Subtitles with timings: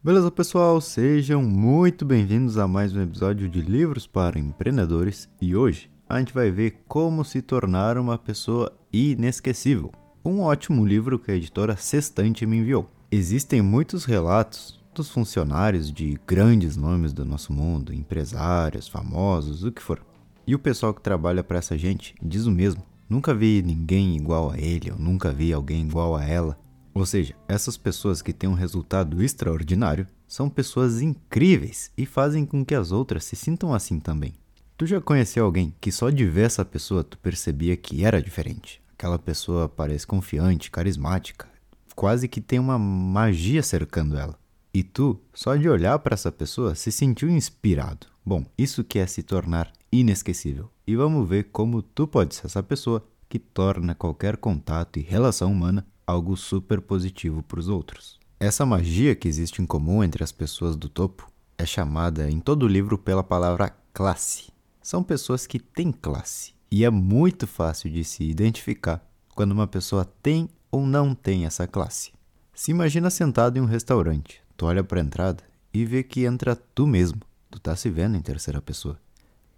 [0.00, 0.80] Beleza, pessoal?
[0.80, 6.32] Sejam muito bem-vindos a mais um episódio de Livros para Empreendedores e hoje a gente
[6.32, 9.90] vai ver como se tornar uma pessoa inesquecível.
[10.24, 12.88] Um ótimo livro que a editora Sextante me enviou.
[13.10, 19.82] Existem muitos relatos dos funcionários de grandes nomes do nosso mundo, empresários, famosos, o que
[19.82, 20.00] for.
[20.46, 22.84] E o pessoal que trabalha para essa gente diz o mesmo.
[23.08, 26.56] Nunca vi ninguém igual a ele, ou nunca vi alguém igual a ela.
[26.98, 32.64] Ou seja, essas pessoas que têm um resultado extraordinário são pessoas incríveis e fazem com
[32.64, 34.34] que as outras se sintam assim também.
[34.76, 38.82] Tu já conheceu alguém que só de ver essa pessoa tu percebia que era diferente?
[38.94, 41.46] Aquela pessoa parece confiante, carismática,
[41.94, 44.36] quase que tem uma magia cercando ela.
[44.74, 48.08] E tu, só de olhar para essa pessoa, se sentiu inspirado.
[48.26, 50.68] Bom, isso que é se tornar inesquecível.
[50.84, 55.52] E vamos ver como tu pode ser essa pessoa que torna qualquer contato e relação
[55.52, 58.18] humana algo super positivo para os outros.
[58.40, 62.62] Essa magia que existe em comum entre as pessoas do topo é chamada em todo
[62.62, 64.50] o livro pela palavra classe.
[64.80, 70.06] São pessoas que têm classe e é muito fácil de se identificar quando uma pessoa
[70.22, 72.10] tem ou não tem essa classe.
[72.54, 76.56] Se imagina sentado em um restaurante, tu olha para a entrada e vê que entra
[76.56, 77.20] tu mesmo.
[77.50, 78.98] Tu tá se vendo em terceira pessoa.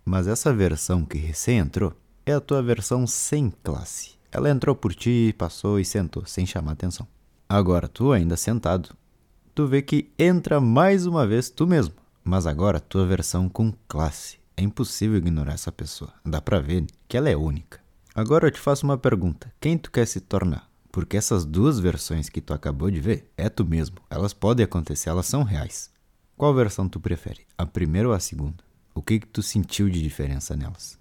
[0.05, 1.93] Mas essa versão que recém entrou
[2.27, 4.20] é a tua versão sem classe.
[4.33, 7.07] Ela entrou por ti, passou e sentou, sem chamar atenção.
[7.49, 8.95] Agora, tu ainda sentado,
[9.55, 14.39] tu vê que entra mais uma vez tu mesmo, mas agora tua versão com classe.
[14.57, 16.13] É impossível ignorar essa pessoa.
[16.25, 17.81] Dá pra ver que ela é única.
[18.15, 20.69] Agora eu te faço uma pergunta: quem tu quer se tornar?
[20.93, 23.97] Porque essas duas versões que tu acabou de ver é tu mesmo.
[24.11, 25.91] Elas podem acontecer, elas são reais.
[26.37, 27.47] Qual versão tu prefere?
[27.57, 28.63] A primeira ou a segunda?
[28.95, 30.99] O que que tu sentiu de diferença nelas?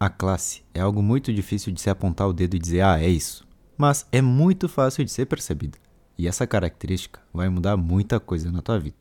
[0.00, 3.08] A classe é algo muito difícil de se apontar o dedo e dizer, ah, é
[3.08, 3.44] isso.
[3.76, 5.76] Mas é muito fácil de ser percebida.
[6.16, 8.96] E essa característica vai mudar muita coisa na tua vida.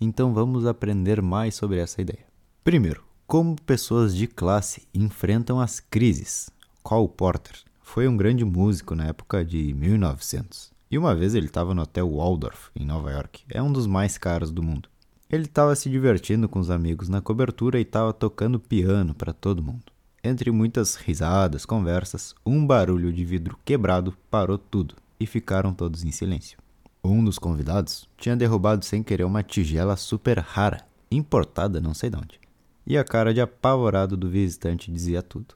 [0.00, 2.24] Então vamos aprender mais sobre essa ideia.
[2.64, 6.48] Primeiro, como pessoas de classe enfrentam as crises.
[6.82, 10.72] Cole Porter foi um grande músico na época de 1900.
[10.90, 13.44] E uma vez ele estava no Hotel Waldorf, em Nova York.
[13.50, 14.88] É um dos mais caros do mundo.
[15.28, 19.62] Ele estava se divertindo com os amigos na cobertura e estava tocando piano para todo
[19.62, 19.97] mundo.
[20.22, 26.10] Entre muitas risadas, conversas, um barulho de vidro quebrado parou tudo e ficaram todos em
[26.10, 26.58] silêncio.
[27.04, 32.16] Um dos convidados tinha derrubado sem querer uma tigela super rara, importada não sei de
[32.16, 32.40] onde.
[32.84, 35.54] E a cara de apavorado do visitante dizia tudo.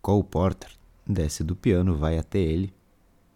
[0.00, 0.70] Cole Porter
[1.06, 2.72] desce do piano, vai até ele,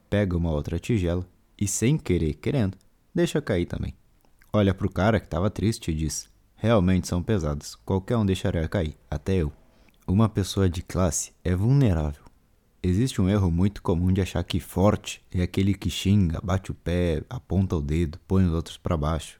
[0.08, 1.26] pega uma outra tigela
[1.60, 2.78] e, sem querer querendo,
[3.14, 3.94] deixa cair também.
[4.52, 8.96] Olha pro cara que estava triste e diz: Realmente são pesadas, qualquer um deixaria cair,
[9.10, 9.52] até eu.
[10.10, 12.22] Uma pessoa de classe é vulnerável.
[12.82, 16.74] Existe um erro muito comum de achar que forte é aquele que xinga, bate o
[16.74, 19.38] pé, aponta o dedo, põe os outros para baixo.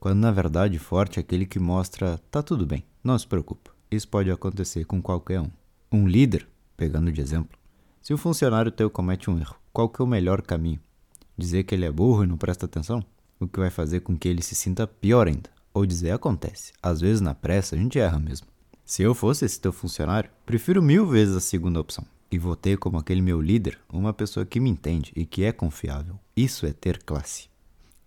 [0.00, 3.72] Quando na verdade forte é aquele que mostra tá tudo bem, não se preocupa.
[3.90, 5.50] Isso pode acontecer com qualquer um.
[5.92, 6.48] Um líder,
[6.78, 7.58] pegando de exemplo,
[8.00, 10.80] se o funcionário teu comete um erro, qual que é o melhor caminho?
[11.36, 13.04] Dizer que ele é burro e não presta atenção?
[13.38, 15.50] O que vai fazer com que ele se sinta pior ainda.
[15.74, 18.55] Ou dizer acontece, às vezes na pressa a gente erra mesmo.
[18.86, 22.06] Se eu fosse esse teu funcionário, prefiro mil vezes a segunda opção.
[22.30, 25.50] E vou ter como aquele meu líder uma pessoa que me entende e que é
[25.50, 26.16] confiável.
[26.36, 27.48] Isso é ter classe.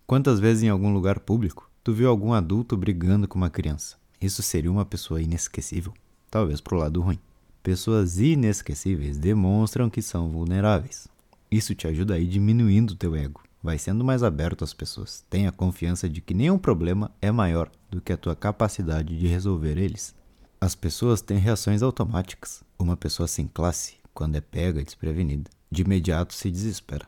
[0.06, 3.98] Quantas vezes em algum lugar público tu viu algum adulto brigando com uma criança?
[4.18, 5.92] Isso seria uma pessoa inesquecível.
[6.30, 7.18] Talvez pro lado ruim.
[7.62, 11.08] Pessoas inesquecíveis demonstram que são vulneráveis.
[11.50, 13.42] Isso te ajuda a ir diminuindo o teu ego.
[13.62, 15.22] Vai sendo mais aberto às pessoas.
[15.28, 19.76] Tenha confiança de que nenhum problema é maior do que a tua capacidade de resolver
[19.76, 20.18] eles.
[20.62, 22.62] As pessoas têm reações automáticas.
[22.78, 27.06] Uma pessoa sem classe, quando é pega desprevenida, de imediato se desespera.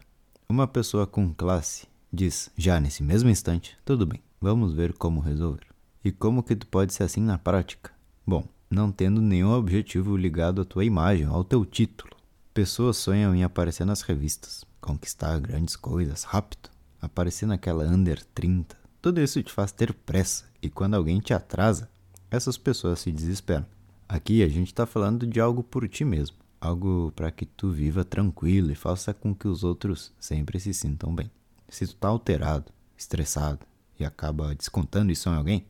[0.48, 5.66] Uma pessoa com classe diz, já nesse mesmo instante, tudo bem, vamos ver como resolver.
[6.02, 7.92] E como que tu pode ser assim na prática?
[8.26, 12.16] Bom, não tendo nenhum objetivo ligado à tua imagem, ao teu título.
[12.54, 16.70] Pessoas sonham em aparecer nas revistas, conquistar grandes coisas rápido,
[17.02, 18.74] aparecer naquela under 30.
[19.02, 21.90] Tudo isso te faz ter pressa, e quando alguém te atrasa,
[22.32, 23.66] essas pessoas se desesperam.
[24.08, 28.04] Aqui a gente está falando de algo por ti mesmo, algo para que tu viva
[28.04, 31.30] tranquilo e faça com que os outros sempre se sintam bem.
[31.68, 33.60] Se tu tá alterado, estressado
[34.00, 35.66] e acaba descontando isso em alguém,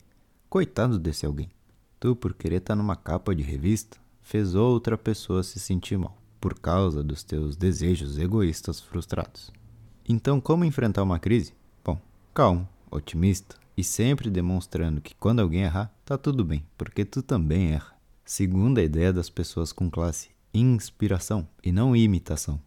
[0.49, 1.51] coitado desse alguém.
[1.99, 6.17] Tu, por querer estar tá numa capa de revista, fez outra pessoa se sentir mal
[6.39, 9.51] por causa dos teus desejos egoístas frustrados.
[10.07, 11.53] Então, como enfrentar uma crise?
[11.83, 11.97] Bom,
[12.33, 17.73] calmo, otimista, e sempre demonstrando que quando alguém errar, tá tudo bem, porque tu também
[17.73, 17.93] erra.
[18.25, 22.59] Segunda ideia das pessoas com classe: inspiração e não imitação.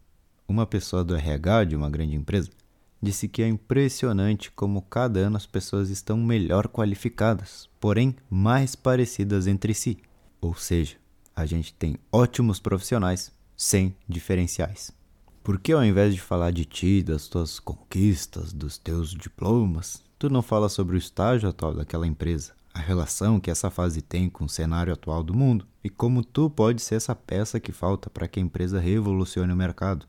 [0.48, 2.50] Uma pessoa do RH de uma grande empresa
[3.02, 9.46] disse que é impressionante como cada ano as pessoas estão melhor qualificadas, porém mais parecidas
[9.46, 9.98] entre si.
[10.40, 10.96] Ou seja,
[11.34, 14.92] a gente tem ótimos profissionais sem diferenciais.
[15.42, 20.28] Por que ao invés de falar de ti, das tuas conquistas, dos teus diplomas, tu
[20.28, 24.44] não fala sobre o estágio atual daquela empresa, a relação que essa fase tem com
[24.44, 28.28] o cenário atual do mundo e como tu pode ser essa peça que falta para
[28.28, 30.06] que a empresa revolucione o mercado?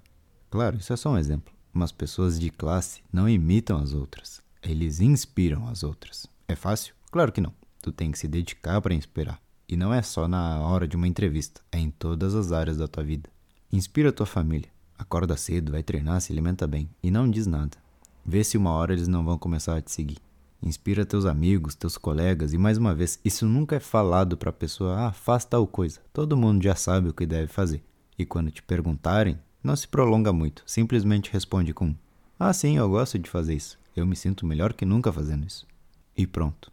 [0.49, 1.53] Claro, isso é só um exemplo.
[1.71, 6.27] Mas pessoas de classe não imitam as outras, eles inspiram as outras.
[6.45, 6.93] É fácil?
[7.09, 7.53] Claro que não.
[7.81, 9.39] Tu tem que se dedicar para inspirar.
[9.69, 12.87] E não é só na hora de uma entrevista, é em todas as áreas da
[12.87, 13.29] tua vida.
[13.71, 14.69] Inspira a tua família.
[14.97, 17.77] Acorda cedo, vai treinar, se alimenta bem e não diz nada.
[18.25, 20.17] Vê se uma hora eles não vão começar a te seguir.
[20.61, 24.53] Inspira teus amigos, teus colegas e mais uma vez, isso nunca é falado para a
[24.53, 25.99] pessoa, ah, faz tal coisa.
[26.11, 27.83] Todo mundo já sabe o que deve fazer.
[28.17, 31.95] E quando te perguntarem, não se prolonga muito, simplesmente responde com:
[32.39, 33.77] Ah, sim, eu gosto de fazer isso.
[33.95, 35.67] Eu me sinto melhor que nunca fazendo isso.
[36.15, 36.71] E pronto.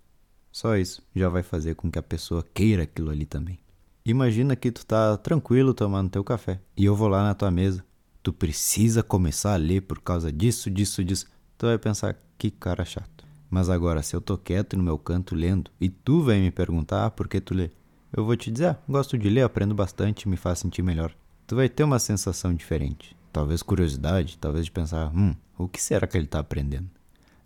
[0.50, 3.58] Só isso já vai fazer com que a pessoa queira aquilo ali também.
[4.04, 7.84] Imagina que tu tá tranquilo tomando teu café e eu vou lá na tua mesa.
[8.22, 11.26] Tu precisa começar a ler por causa disso, disso, disso.
[11.58, 13.13] Tu vai pensar que cara chato.
[13.54, 17.10] Mas agora, se eu tô quieto no meu canto lendo e tu vem me perguntar
[17.12, 17.70] por que tu lê,
[18.12, 21.14] eu vou te dizer, ah, gosto de ler, aprendo bastante, me faz sentir melhor
[21.46, 23.16] tu vai ter uma sensação diferente.
[23.32, 26.88] Talvez curiosidade, talvez de pensar, hum, o que será que ele está aprendendo?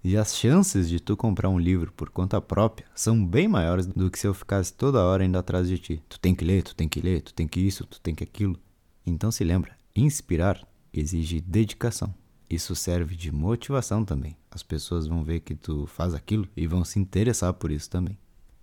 [0.04, 4.10] E as chances de tu comprar um livro por conta própria são bem maiores do
[4.10, 6.02] que se eu ficasse toda hora indo atrás de ti.
[6.08, 8.22] Tu tem que ler, tu tem que ler, tu tem que isso, tu tem que
[8.22, 8.56] aquilo.
[9.04, 12.14] Então se lembra, inspirar exige dedicação.
[12.50, 14.36] Isso serve de motivação também.
[14.50, 18.16] As pessoas vão ver que tu faz aquilo e vão se interessar por isso também.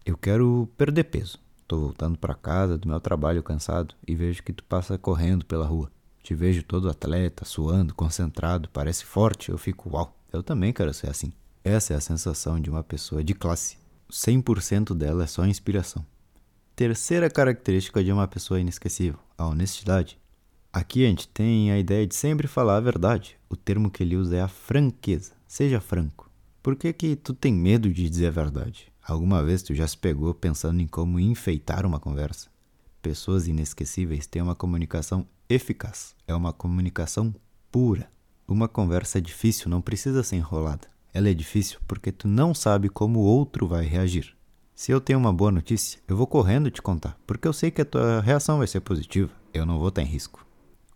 [0.05, 1.39] Eu quero perder peso.
[1.67, 5.65] Tô voltando para casa do meu trabalho cansado e vejo que tu passa correndo pela
[5.65, 5.91] rua.
[6.21, 9.49] Te vejo todo atleta, suando, concentrado, parece forte.
[9.49, 11.31] Eu fico, uau, eu também quero ser assim.
[11.63, 13.77] Essa é a sensação de uma pessoa de classe.
[14.11, 16.05] 100% dela é só inspiração.
[16.75, 20.19] Terceira característica de uma pessoa inesquecível, a honestidade.
[20.71, 23.39] Aqui a gente tem a ideia de sempre falar a verdade.
[23.55, 25.31] O termo que ele usa é a franqueza.
[25.47, 26.29] Seja franco.
[26.61, 28.91] Por que, que tu tem medo de dizer a verdade?
[29.01, 32.49] Alguma vez tu já se pegou pensando em como enfeitar uma conversa?
[33.01, 37.33] Pessoas inesquecíveis têm uma comunicação eficaz, é uma comunicação
[37.71, 38.11] pura.
[38.45, 40.89] Uma conversa difícil não precisa ser enrolada.
[41.13, 44.35] Ela é difícil porque tu não sabe como o outro vai reagir.
[44.75, 47.81] Se eu tenho uma boa notícia, eu vou correndo te contar, porque eu sei que
[47.81, 50.45] a tua reação vai ser positiva, eu não vou estar em risco.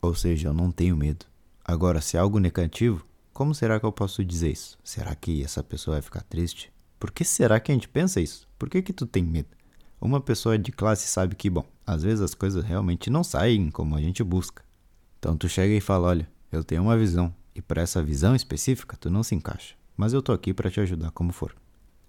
[0.02, 1.26] Ou seja, eu não tenho medo.
[1.70, 4.76] Agora, se é algo negativo, como será que eu posso dizer isso?
[4.84, 6.74] Será que essa pessoa vai ficar triste?
[7.00, 8.48] Por que será que a gente pensa isso?
[8.58, 9.50] Por que que tu tem medo?
[10.02, 13.96] Uma pessoa de classe sabe que, bom, às vezes as coisas realmente não saem como
[13.96, 14.66] a gente busca.
[15.20, 18.98] Então tu chega e fala, olha, eu tenho uma visão e para essa visão específica
[19.00, 21.56] tu não se encaixa, mas eu tô aqui para te ajudar como for.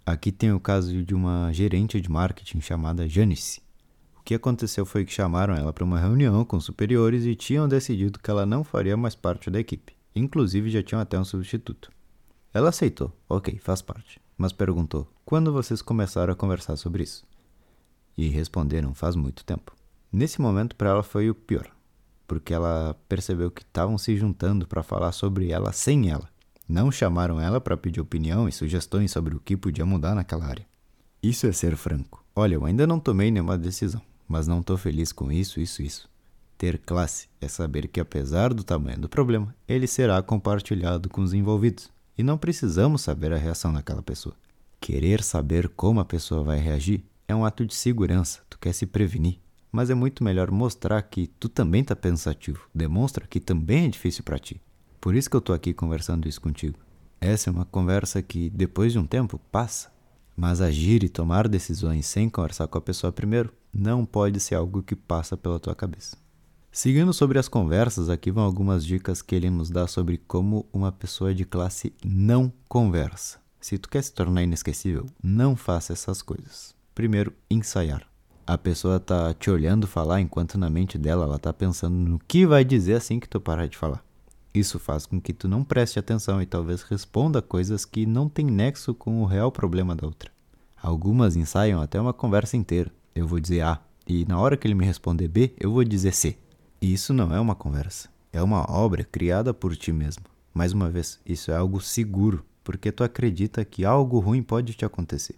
[0.06, 3.60] Aqui tem o caso de uma gerente de marketing chamada Janice.
[4.20, 8.18] O que aconteceu foi que chamaram ela para uma reunião com superiores e tinham decidido
[8.18, 9.92] que ela não faria mais parte da equipe.
[10.14, 11.90] Inclusive já tinham até um substituto.
[12.54, 17.26] Ela aceitou, ok, faz parte mas perguntou: quando vocês começaram a conversar sobre isso?
[18.16, 19.76] E responderam: faz muito tempo.
[20.10, 21.70] Nesse momento, para ela foi o pior,
[22.26, 26.26] porque ela percebeu que estavam se juntando para falar sobre ela sem ela.
[26.66, 30.66] Não chamaram ela para pedir opinião e sugestões sobre o que podia mudar naquela área.
[31.22, 32.24] Isso é ser franco.
[32.34, 36.08] Olha, eu ainda não tomei nenhuma decisão, mas não estou feliz com isso, isso, isso.
[36.56, 41.34] Ter classe é saber que, apesar do tamanho do problema, ele será compartilhado com os
[41.34, 44.36] envolvidos e não precisamos saber a reação daquela pessoa.
[44.80, 48.86] Querer saber como a pessoa vai reagir é um ato de segurança, tu quer se
[48.86, 49.40] prevenir.
[49.72, 54.22] Mas é muito melhor mostrar que tu também tá pensativo, demonstra que também é difícil
[54.22, 54.60] para ti.
[55.00, 56.78] Por isso que eu tô aqui conversando isso contigo.
[57.20, 59.90] Essa é uma conversa que depois de um tempo passa.
[60.40, 64.82] Mas agir e tomar decisões sem conversar com a pessoa primeiro não pode ser algo
[64.82, 66.16] que passa pela tua cabeça.
[66.72, 70.90] Seguindo sobre as conversas, aqui vão algumas dicas que ele nos dá sobre como uma
[70.90, 73.38] pessoa de classe não conversa.
[73.60, 76.74] Se tu quer se tornar inesquecível, não faça essas coisas.
[76.94, 78.08] Primeiro, ensaiar.
[78.46, 82.46] A pessoa tá te olhando falar enquanto na mente dela ela tá pensando no que
[82.46, 84.02] vai dizer assim que tu parar de falar.
[84.52, 88.46] Isso faz com que tu não preste atenção e talvez responda coisas que não têm
[88.46, 90.32] nexo com o real problema da outra.
[90.82, 92.90] Algumas ensaiam até uma conversa inteira.
[93.14, 96.12] Eu vou dizer A, e na hora que ele me responder B, eu vou dizer
[96.12, 96.36] C.
[96.80, 100.24] E isso não é uma conversa, é uma obra criada por ti mesmo.
[100.52, 104.84] Mais uma vez, isso é algo seguro, porque tu acredita que algo ruim pode te
[104.84, 105.36] acontecer.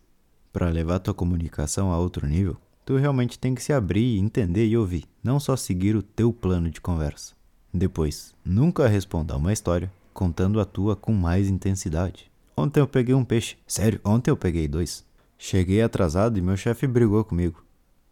[0.52, 4.76] Para levar tua comunicação a outro nível, tu realmente tem que se abrir, entender e
[4.76, 7.34] ouvir, não só seguir o teu plano de conversa.
[7.72, 12.30] Depois, nunca responda uma história contando a tua com mais intensidade.
[12.54, 13.56] Ontem eu peguei um peixe.
[13.66, 15.04] Sério, ontem eu peguei dois.
[15.38, 17.64] Cheguei atrasado e meu chefe brigou comigo.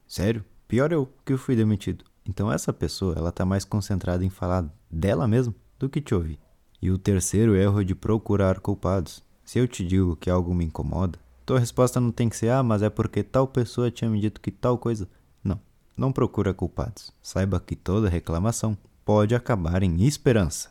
[0.09, 2.05] Sério, pior eu que eu fui demitido.
[2.27, 6.39] Então essa pessoa, ela tá mais concentrada em falar dela mesma do que te ouvir.
[6.81, 9.23] E o terceiro erro é de procurar culpados.
[9.45, 12.63] Se eu te digo que algo me incomoda, tua resposta não tem que ser ah,
[12.63, 15.07] mas é porque tal pessoa tinha me dito que tal coisa.
[15.45, 15.61] Não,
[15.97, 17.13] não procura culpados.
[17.21, 20.71] Saiba que toda reclamação pode acabar em esperança.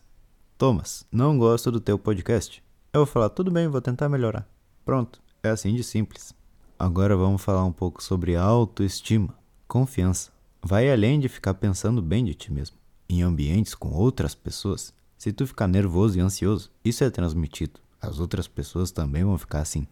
[0.57, 2.63] Thomas, não gosto do teu podcast.
[2.91, 4.47] Eu vou falar, tudo bem, vou tentar melhorar.
[4.83, 6.33] Pronto, é assim de simples.
[6.77, 9.35] Agora vamos falar um pouco sobre autoestima,
[9.67, 10.31] confiança.
[10.61, 12.77] Vai além de ficar pensando bem de ti mesmo.
[13.07, 17.79] Em ambientes com outras pessoas, se tu ficar nervoso e ansioso, isso é transmitido.
[18.01, 19.87] As outras pessoas também vão ficar assim.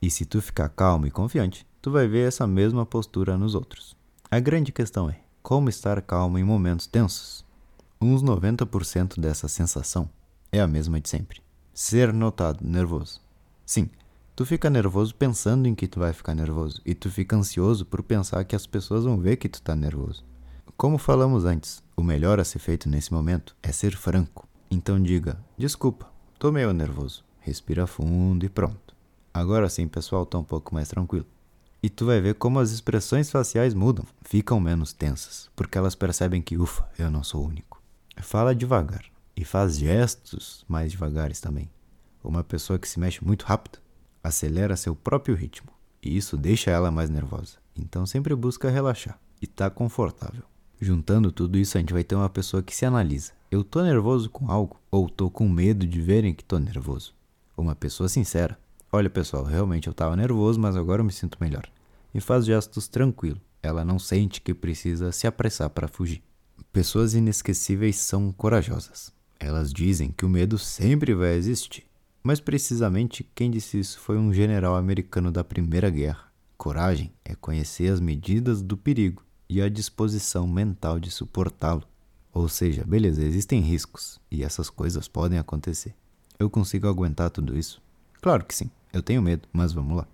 [0.00, 3.96] E se tu ficar calmo e confiante, tu vai ver essa mesma postura nos outros.
[4.30, 7.44] A grande questão é como estar calmo em momentos tensos.
[8.00, 10.08] Uns 90% dessa sensação
[10.52, 11.42] é a mesma de sempre.
[11.74, 13.20] Ser notado nervoso.
[13.66, 13.90] Sim,
[14.36, 18.04] tu fica nervoso pensando em que tu vai ficar nervoso e tu fica ansioso por
[18.04, 20.24] pensar que as pessoas vão ver que tu tá nervoso.
[20.76, 24.46] Como falamos antes, o melhor a ser feito nesse momento é ser franco.
[24.70, 27.24] Então diga: "Desculpa, tô meio nervoso".
[27.40, 28.94] Respira fundo e pronto.
[29.34, 31.26] Agora sim, pessoal, tá um pouco mais tranquilo.
[31.82, 36.40] E tu vai ver como as expressões faciais mudam, ficam menos tensas, porque elas percebem
[36.40, 37.77] que, ufa, eu não sou único.
[38.22, 39.04] Fala devagar
[39.36, 41.70] e faz gestos mais devagares também.
[42.22, 43.78] Uma pessoa que se mexe muito rápido
[44.22, 45.70] acelera seu próprio ritmo
[46.02, 47.58] e isso deixa ela mais nervosa.
[47.76, 50.42] Então sempre busca relaxar e tá confortável.
[50.80, 53.32] Juntando tudo isso, a gente vai ter uma pessoa que se analisa.
[53.50, 57.14] Eu tô nervoso com algo ou tô com medo de verem que tô nervoso.
[57.56, 58.58] Uma pessoa sincera
[58.90, 61.64] Olha, pessoal, realmente eu estava nervoso, mas agora eu me sinto melhor.
[62.14, 63.38] E faz gestos tranquilo.
[63.62, 66.22] Ela não sente que precisa se apressar para fugir.
[66.72, 69.12] Pessoas inesquecíveis são corajosas.
[69.38, 71.84] Elas dizem que o medo sempre vai existir.
[72.22, 76.30] Mas precisamente quem disse isso foi um general americano da Primeira Guerra.
[76.56, 81.84] Coragem é conhecer as medidas do perigo e a disposição mental de suportá-lo.
[82.32, 85.94] Ou seja, beleza, existem riscos e essas coisas podem acontecer.
[86.38, 87.80] Eu consigo aguentar tudo isso?
[88.20, 88.70] Claro que sim.
[88.92, 90.06] Eu tenho medo, mas vamos lá.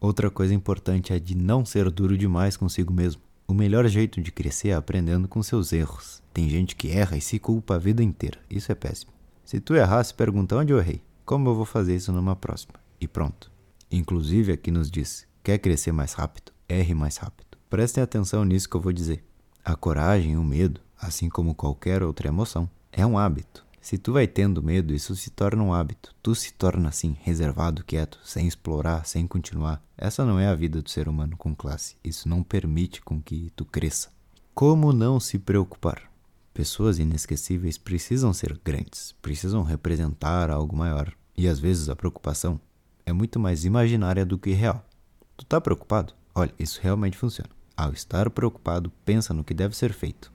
[0.00, 3.20] Outra coisa importante é de não ser duro demais consigo mesmo.
[3.50, 6.22] O melhor jeito de crescer é aprendendo com seus erros.
[6.32, 8.38] Tem gente que erra e se culpa a vida inteira.
[8.48, 9.10] Isso é péssimo.
[9.44, 11.02] Se tu errar, se pergunta onde eu errei.
[11.24, 12.74] Como eu vou fazer isso numa próxima?
[13.00, 13.50] E pronto.
[13.90, 16.52] Inclusive aqui nos diz: quer crescer mais rápido?
[16.68, 17.58] Erre mais rápido.
[17.68, 19.24] Prestem atenção nisso que eu vou dizer.
[19.64, 23.66] A coragem e o medo, assim como qualquer outra emoção, é um hábito.
[23.80, 26.14] Se tu vai tendo medo, isso se torna um hábito.
[26.22, 29.82] Tu se torna assim, reservado, quieto, sem explorar, sem continuar.
[29.96, 31.96] Essa não é a vida do ser humano com classe.
[32.04, 34.10] Isso não permite com que tu cresça.
[34.54, 36.10] Como não se preocupar?
[36.52, 41.12] Pessoas inesquecíveis precisam ser grandes, precisam representar algo maior.
[41.34, 42.60] E às vezes a preocupação
[43.06, 44.84] é muito mais imaginária do que real.
[45.38, 46.12] Tu tá preocupado?
[46.34, 47.48] Olha, isso realmente funciona.
[47.74, 50.30] Ao estar preocupado, pensa no que deve ser feito,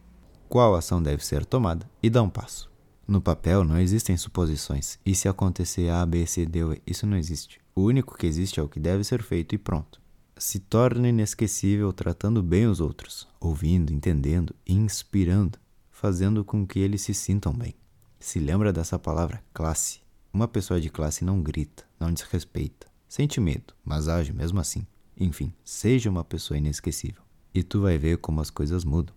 [0.49, 2.74] qual ação deve ser tomada e dá um passo.
[3.07, 4.97] No papel não existem suposições.
[5.05, 6.81] E se acontecer A, B, C, D, E?
[6.87, 7.61] Isso não existe.
[7.75, 10.01] O único que existe é o que deve ser feito e pronto.
[10.37, 15.59] Se torna inesquecível tratando bem os outros, ouvindo, entendendo, inspirando,
[15.91, 17.75] fazendo com que eles se sintam bem.
[18.19, 19.99] Se lembra dessa palavra classe.
[20.33, 24.85] Uma pessoa de classe não grita, não desrespeita, sente medo, mas age mesmo assim.
[25.17, 27.21] Enfim, seja uma pessoa inesquecível.
[27.53, 29.15] E tu vai ver como as coisas mudam.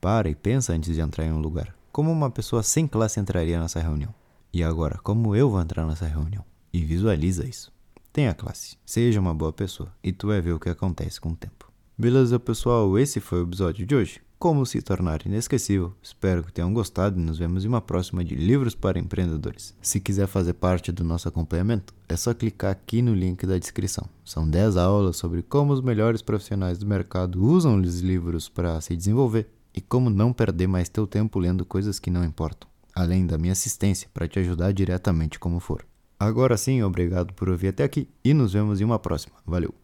[0.00, 1.76] Para e pensa antes de entrar em um lugar.
[1.94, 4.12] Como uma pessoa sem classe entraria nessa reunião?
[4.52, 6.44] E agora, como eu vou entrar nessa reunião?
[6.72, 7.72] E visualiza isso.
[8.12, 11.36] Tenha classe, seja uma boa pessoa e tu vai ver o que acontece com o
[11.36, 11.70] tempo.
[11.96, 12.98] Beleza, pessoal?
[12.98, 14.20] Esse foi o episódio de hoje.
[14.40, 15.94] Como se tornar inesquecível.
[16.02, 19.72] Espero que tenham gostado e nos vemos em uma próxima de Livros para Empreendedores.
[19.80, 24.08] Se quiser fazer parte do nosso acompanhamento, é só clicar aqui no link da descrição.
[24.24, 28.96] São 10 aulas sobre como os melhores profissionais do mercado usam os livros para se
[28.96, 33.36] desenvolver e como não perder mais teu tempo lendo coisas que não importam, além da
[33.36, 35.84] minha assistência para te ajudar diretamente como for.
[36.18, 39.34] Agora sim, obrigado por ouvir até aqui e nos vemos em uma próxima.
[39.44, 39.83] Valeu!